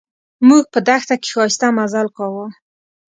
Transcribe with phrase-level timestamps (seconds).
[0.47, 2.45] موږ په دښته کې ښایسته مزل کاوه.